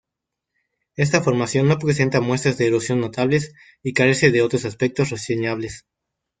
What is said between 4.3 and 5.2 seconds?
de otros aspectos